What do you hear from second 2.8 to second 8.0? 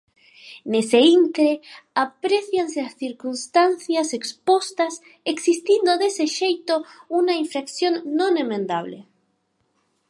as circunstancias expostas, existindo dese xeito unha infracción